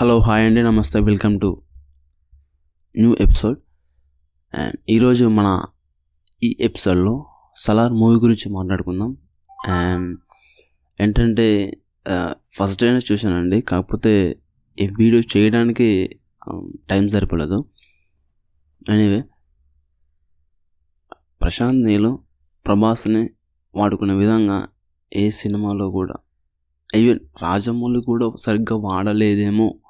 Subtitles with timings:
[0.00, 1.62] Hello hi అండి నమస్తే welcome to
[2.98, 3.58] new episode.
[4.54, 5.64] And ఈరోజు మన
[6.42, 7.26] ఈ ఎపిసోడ్లో
[7.56, 9.16] సలార్ మూవీ గురించి మాట్లాడుకుందాం.
[9.68, 10.18] అండ్
[11.00, 11.76] ఏంటంటే
[12.52, 13.60] ఫస్ట్ అయినా చూశానండి.
[13.60, 14.38] కాకపోతే
[14.80, 16.20] ఈ వీడియో చేయడానికి
[16.90, 17.64] టైం సరిపడదు.
[18.90, 19.24] ఎనీవే
[21.40, 22.18] ప్రశాంత్ నీలో
[22.66, 23.30] ప్రభాస్ని
[23.74, 24.68] వాడుకునే విధంగా
[25.16, 26.14] ఏ సినిమాలో కూడా
[26.94, 29.80] ఈవెన్ రాజమౌళి కూడా సరిగ్గా వాడలేదేమో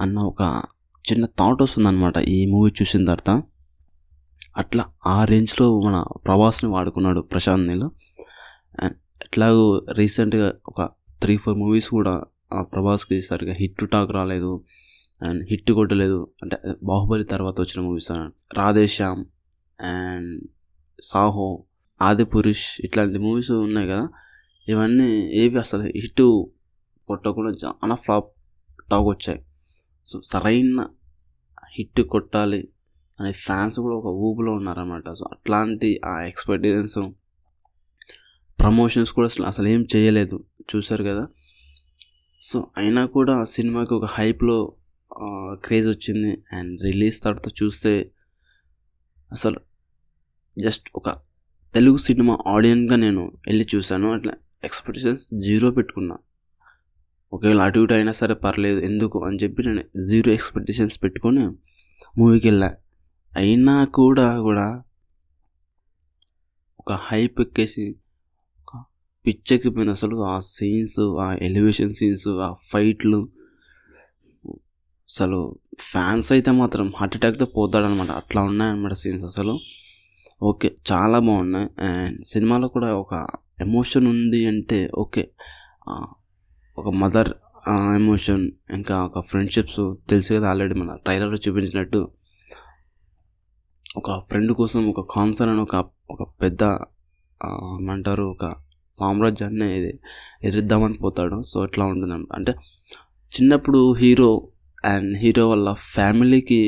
[0.00, 0.62] అన్న ఒక
[1.12, 2.16] చిన్న థాట్ వస్తుందన్నమాట.
[2.16, 3.42] ఈ మూవీ చూసిన తర్వాత
[4.56, 7.90] అట్లా ఆ రేంజ్లో మన ప్రభాస్ని వాడుకున్నాడు ప్రశాంత్ నీళ్ళు
[8.82, 10.82] అండ్ ఎట్లాగో రీసెంట్గా ఒక
[11.20, 14.64] త్రీ ఫోర్ మూవీస్ కూడా ఆ ప్రభాస్కి సరిగ్గా హిట్ టాక్ రాలేదు.
[15.22, 16.30] అండ్ హిట్ కొట్టలేదు.
[16.42, 18.12] అంటే బాహుబలి తర్వాత వచ్చిన మూవీస్
[18.58, 19.24] రాధేశ్యామ్
[19.80, 20.42] అండ్
[21.02, 21.64] సాహో
[22.02, 24.08] ఆదిపురుష్ ఇట్లాంటి మూవీస్ ఉన్నాయి కదా.
[24.68, 26.46] ఇవన్నీ ఏవి అసలు హిట్
[27.06, 28.30] కొట్టకుండా చాలా ఫ్లాప్
[28.90, 29.45] టాక్ వచ్చాయి.
[30.06, 30.88] సో సరైన
[31.78, 32.68] హిట్ కొట్టాలి
[33.20, 35.10] అనే ఫ్యాన్స్ కూడా ఒక ఊపులో ఉన్నారన్నమాట.
[35.12, 36.98] సో అట్లాంటి ఆ ఎక్స్పెక్టేషన్స్
[38.60, 40.44] ప్రమోషన్స్ కూడా అసలు అసలు ఏం చేయలేదు.
[40.76, 41.28] చూశారు కదా?
[42.42, 44.72] సో అయినా కూడా ఆ సినిమాకి ఒక హైప్లో
[45.64, 46.42] క్రేజ్ వచ్చింది.
[46.52, 48.10] అండ్ రిలీజ్ తర్వాత చూస్తే
[49.32, 49.60] అసలు
[50.58, 51.10] జస్ట్ ఒక
[51.74, 54.12] తెలుగు సినిమా ఆడియన్గా నేను వెళ్ళి చూశాను.
[54.12, 54.32] అట్లా
[54.64, 56.18] ఎక్స్పెక్టేషన్స్ జీరో పెట్టుకున్నా.
[57.36, 58.80] ఒకవేళ అటు ఇటు అయినా సరే పర్లేదు.
[58.80, 59.24] ఎందుకు?
[59.24, 61.46] అని చెప్పి నేను జీరో ఎక్స్పెక్టేషన్స్ పెట్టుకొని
[62.18, 62.74] మూవీకి వెళ్ళా.
[63.36, 64.82] అయినా కూడా కూడా
[66.80, 67.96] ఒక హైప్ ఎక్కేసి
[68.60, 68.84] ఒక
[69.26, 73.28] పిచ్చెక్కిపోయిన అసలు ఆ సీన్స్ ఆ ఎలివేషన్ సీన్స్ ఆ ఫైట్లు
[74.48, 79.60] అసలు ఫ్యాన్స్ అయితే మాత్రం హార్ట్ అటాక్తో పోతాడనమాట అట్లా ఉన్నాయన్నమాట సీన్స్ అసలు.
[80.42, 81.68] ఓకే చాలా బాగున్నాయి.
[81.78, 83.26] అండ్ సినిమాలో కూడా ఒక
[83.60, 85.30] ఎమోషన్ ఉంది అంటే ఓకే
[86.80, 87.28] ఒక మదర్
[87.98, 89.78] ఎమోషన్ ఇంకా ఒక ఫ్రెండ్షిప్స్
[90.10, 92.00] తెలుసు కదా ఆల్రెడీ మన ట్రైలర్లో చూపించినట్టు.
[93.96, 95.76] ఒక ఫ్రెండ్ కోసం ఒక కాన్సర్ అని ఒక
[96.10, 96.62] ఒక పెద్ద
[97.80, 98.54] ఏమంటారు ఒక
[98.92, 99.68] సామ్రాజ్యాన్ని
[100.44, 101.42] ఎదిరిద్దామని పోతాడు.
[101.42, 102.54] సో ఇట్లా ఉంటుంది అంటే
[103.32, 104.30] చిన్నప్పుడు హీరో
[104.84, 106.62] అండ్ హీరో వల్ల ఫ్యామిలీకి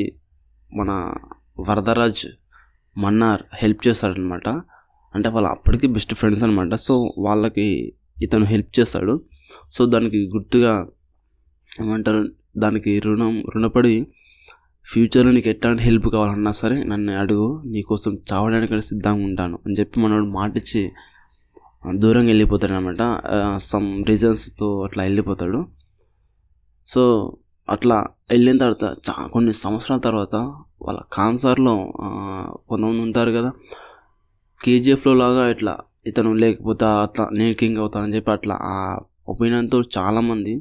[0.73, 0.91] మన
[1.69, 2.27] వరదరాజ్
[2.97, 4.49] మన్నార్ హెల్ప్ చేస్తాడనమాట
[5.15, 9.13] అంటే వాళ్ళు అప్పటికి బెస్ట్ ఫ్రెండ్స్ అనమాట సో వాళ్ళకి ఇతను హెల్ప్ చేస్తాడు.
[9.71, 10.73] సో దానికి గుర్తుగా
[11.81, 12.21] ఏమంటారు
[12.57, 14.07] దానికి రుణం రుణపడి
[14.85, 20.25] ఫ్యూచర్లో నీకు ఎట్లాంటి హెల్ప్ కావాలన్నా సరే నన్ను అడుగు నీకోసం చావడానికి సిద్ధంగా ఉంటాను అని చెప్పి మనోడు
[20.25, 20.91] మాటిచ్చి
[21.97, 23.01] దూరంగా వెళ్ళిపోతాడు అనమాట
[23.57, 25.67] సమ్ రీజన్స్తో అట్లా వెళ్ళిపోతాడు.
[26.87, 27.03] సో
[27.69, 30.35] అట్లా వెళ్ళిన తర్వాత చా కొన్ని సంవత్సరాల తర్వాత
[30.81, 31.93] వాళ్ళ కాన్సర్లో
[32.69, 33.51] కొంతమంది ఉంటారు కదా
[34.63, 35.77] కేజీఎఫ్లో లాగా ఇట్లా
[36.07, 38.99] ఇతను లేకపోతే అట్లా నేను కింగ్ అవుతానని చెప్పి అట్లా ఆ
[39.29, 40.53] ఒపీనియన్తో చాలామంది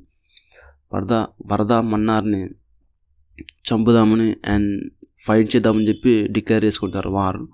[0.94, 1.12] వరద
[1.52, 2.42] వరద మన్నార్ని
[3.68, 4.70] చంపుదామని అండ్
[5.26, 7.44] ఫైట్ చేద్దామని చెప్పి డిక్లేర్ చేసుకుంటారు వారు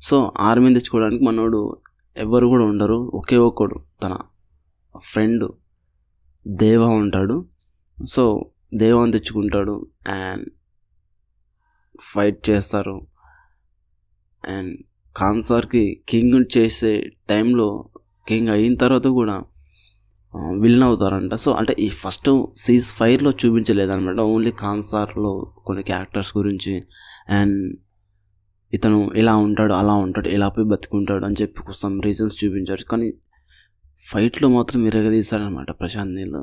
[0.00, 1.60] సో ఆర్మీని తెచ్చుకోవడానికి మనోడు
[2.16, 2.98] ఎవరు కూడా ఉండరు.
[3.14, 4.14] ఒకే ఒక్కడు తన
[4.98, 5.44] ఫ్రెండ్
[6.48, 7.36] దేవా ఉంటాడు.
[8.06, 8.24] సో
[8.74, 9.76] దేవాన్ని తెచ్చుకుంటాడు
[10.08, 10.46] అండ్
[12.00, 12.96] ఫైట్ చేస్తారు.
[14.44, 14.72] అండ్
[15.16, 16.92] కాన్సార్కి కింగ్ చేసే
[17.28, 17.68] టైంలో
[18.28, 19.36] కింగ్ అయిన తర్వాత కూడా
[20.62, 21.34] విలన్ అవుతారంట.
[21.34, 25.32] సో అంటే ఈ ఫస్ట్ సీజ్ ఫైర్లో చూపించలేదనమాట ఓన్లీ కాన్సార్లో
[25.66, 26.84] కొన్ని క్యారెక్టర్స్ గురించి
[27.30, 27.58] అండ్
[28.74, 33.08] ఇతను ఇలా ఉంటాడు అలా ఉంటాడు ఇలా పోయి బతుకుంటాడు అని చెప్పి కోసం రీజన్స్ చూపించాడు కానీ
[33.98, 36.42] ఫైట్లో మాత్రం విరగదీశాడనమాట ప్రశాంత్ నీళ్ళు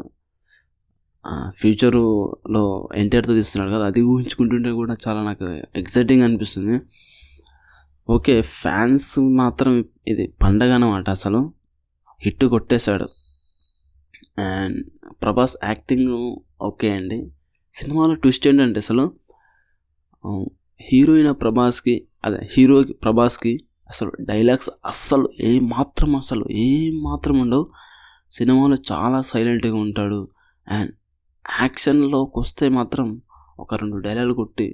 [1.60, 6.82] ఫ్యూచర్లో ఎన్టీఆర్తో తీస్తున్నాడు కదా అది ఊహించుకుంటుంటే కూడా చాలా నాకు ఎక్సైటింగ్ అనిపిస్తుంది.
[8.10, 11.42] ఓకే ఫ్యాన్స్ మాత్రం ఇది పండగ అనమాట అసలు.
[12.24, 13.21] హిట్ కొట్టేశాడు.
[14.42, 14.78] అండ్
[15.22, 16.12] ప్రభాస్ యాక్టింగ్
[16.62, 17.20] ఓకే అండి.
[17.74, 19.06] సినిమాలో ట్విస్ట్ ఏంటంటే అసలు
[20.82, 23.54] హీరోయిన్ ప్రభాస్కి అదే హీరోకి ప్రభాస్కి
[23.90, 26.68] అసలు డైలాగ్స్ అస్సలు ఏ మాత్రం అసలు ఏ
[27.04, 27.66] మాత్రం ఉండవు.
[28.32, 30.20] సినిమాలో చాలా సైలెంట్గా ఉంటాడు.
[30.68, 30.92] అండ్
[31.62, 33.08] యాక్షన్లోకి వస్తే మాత్రం
[33.60, 34.68] ఒక రెండు డైలాగులు కొట్టి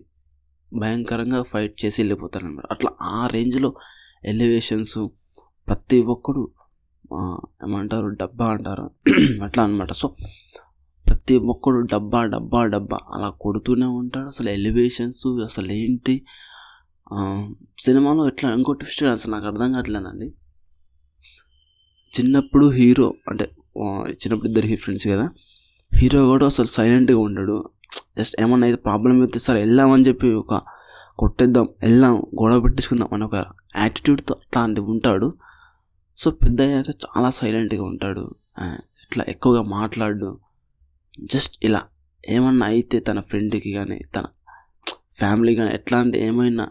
[0.71, 2.65] భయంకరంగా ఫైట్ చేసి వెళ్ళిపోతారు అనమాట.
[2.71, 3.69] అట్లా ఆ రేంజ్లో
[4.25, 4.97] ఎలివేషన్స్
[5.67, 6.41] ప్రతి ఒక్కడు
[7.63, 8.07] ఏమంటారు?
[8.07, 8.89] డబ్బా అంటారు.
[9.43, 10.15] అట్లా అనమాట సో
[11.07, 14.25] ప్రతి ఒక్కడు డబ్బా డబ్బా డబ్బా అలా కొడుతూనే ఉంటాడు.
[14.25, 16.25] అసలు ఎలివేషన్స్ అసలు ఏంటి?
[17.79, 20.33] సినిమాలో ఎట్లా ఇంకో ట్విస్ట్ అసలు నాకు అర్థం కావట్లేదండి.
[22.19, 23.51] చిన్నప్పుడు హీరో అంటే
[24.11, 25.29] చిన్నప్పుడు ఇద్దరు ఫ్రెండ్స్ కదా.
[25.95, 27.69] హీరో కూడా అసలు సైలెంట్గా ఉండడు.
[28.17, 30.61] జస్ట్ ఏమన్నా అయితే ప్రాబ్లం అయితే సరే వెళ్దామని చెప్పి ఒక
[31.17, 33.35] కొట్టేద్దాం వెళ్దాం గొడవ పెట్టించుకుందాం అని ఒక
[33.75, 35.33] యాటిట్యూడ్తో అట్లాంటివి ఉంటాడు.
[36.17, 38.23] సో పెద్ద అయ్యాక చాలా సైలెంట్గా ఉంటాడు.
[39.05, 40.29] ఇట్లా ఎక్కువగా మాట్లాడు
[41.31, 41.81] జస్ట్ ఇలా
[42.23, 44.25] ఏమన్నా అయితే తన ఫ్రెండ్కి కానీ తన
[45.17, 46.65] ఫ్యామిలీ కానీ ఎట్లాంటి ఏమైనా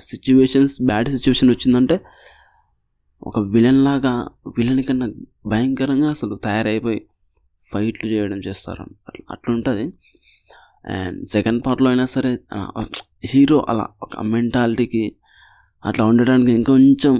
[0.00, 1.96] సిచ్యువేషన్స్ బ్యాడ్ సిచ్యువేషన్ వచ్చిందంటే
[3.22, 4.12] ఒక విలన్ లాగా
[4.56, 5.06] విలన్ కన్నా
[5.46, 7.00] భయంకరంగా అసలు తయారైపోయి
[7.72, 9.86] ఫైట్లు చేయడం చేస్తారు అట్లా అట్లుంటుంది.
[10.96, 12.32] అండ్ సెకండ్ పార్ట్లో అయినా సరే
[13.24, 15.04] హీరో అలా ఒక మెంటాలిటీకి
[15.84, 17.14] అట్లా ఉండడానికి ఇంకొంచెం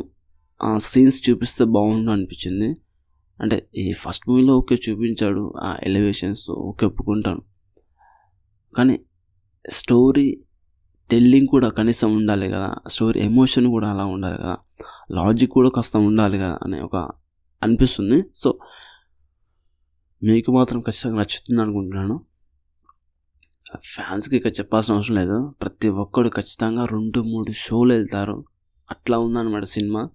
[0.79, 2.77] సీన్స్ చూపిస్తే బాగుండు అనిపించింది.
[3.41, 7.43] అంటే ఈ ఫస్ట్ మూవీలో ఓకే చూపించాడు ఆ ఎలివేషన్స్ ఓకే ఒప్పుకుంటాను.
[8.77, 9.01] కానీ
[9.71, 10.43] స్టోరీ
[11.11, 14.57] టెల్లింగ్ కూడా కనీసం ఉండాలి కదా స్టోరీ ఎమోషన్ కూడా అలా ఉండాలి కదా
[15.11, 16.97] లాజిక్ కూడా కాస్త ఉండాలి కదా అనే ఒక
[17.63, 18.25] అనిపిస్తుంది.
[18.35, 18.59] సో
[20.23, 22.21] మీకు మాత్రం ఖచ్చితంగా నచ్చుతుంది అనుకుంటున్నాను.
[23.85, 25.55] ఫ్యాన్స్కి ఇక చెప్పాల్సిన అవసరం లేదు.
[25.63, 28.45] ప్రతి ఒక్కడు ఖచ్చితంగా రెండు మూడు షోలు వెళ్తారు.
[28.91, 30.09] అట్లా ఉందన్నమాట సినిమా.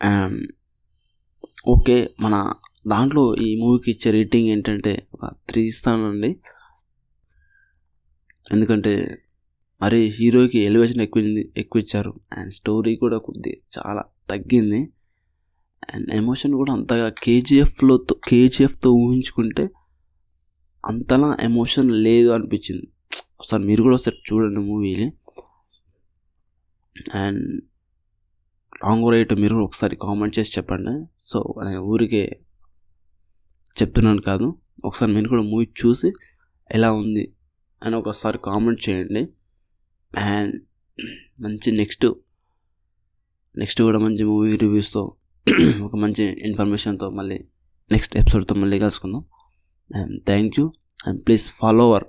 [0.00, 0.34] Um,
[1.66, 2.34] ఓకే మన
[2.86, 6.30] దాంట్లో ఈ మూవీకి ఇచ్చే రేటింగ్ ఏంటంటే ఒక త్రీ ఇస్తానండి.
[8.52, 8.92] ఎందుకంటే
[9.80, 11.22] మరి హీరోకి ఎలివేషన్ ఎక్కువ
[11.56, 12.12] ఎక్కువ ఇచ్చారు.
[12.32, 14.80] అండ్ స్టోరీ కూడా కొద్ది చాలా తగ్గింది.
[15.94, 17.96] అండ్ ఎమోషన్ కూడా అంతగా కేజీఎఫ్లో
[18.28, 19.66] కేజీఎఫ్తో ఊహించుకుంటే
[20.84, 22.86] అంతలా ఎమోషన్ లేదు అనిపించింది.
[23.38, 25.08] ఒకసారి మీరు కూడా ఒకసారి చూడండి మూవీని
[27.20, 27.44] అండ్
[28.84, 31.06] రాంగ్ రైట్ మీరు ఒకసారి కామెంట్ చేసి చెప్పండి.
[31.18, 32.38] సో నేను ఊరికే
[33.82, 34.58] చెప్తున్నాను కాదు.
[34.84, 36.12] ఒకసారి మీరు కూడా మూవీ చూసి
[36.70, 37.32] ఎలా ఉంది
[37.82, 39.28] అని ఒకసారి కామెంట్ చేయండి.
[40.18, 40.62] అండ్
[41.40, 42.06] మంచి నెక్స్ట్
[43.58, 45.16] నెక్స్ట్ కూడా మంచి మూవీ రివ్యూస్తో
[45.82, 47.44] ఒక మంచి ఇన్ఫర్మేషన్తో మళ్ళీ
[47.92, 49.24] నెక్స్ట్ ఎపిసోడ్తో మళ్ళీ కలుసుకుందాం.
[49.96, 50.72] And thank you.
[51.06, 52.04] And please follow our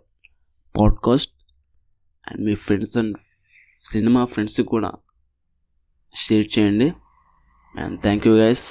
[0.78, 1.34] podcast.
[2.28, 3.18] And me friends and
[3.82, 4.92] cinema ఫ్రెండ్స్కి కూడా
[6.28, 6.90] షేర్ చేయండి.
[7.76, 8.68] And thank you guys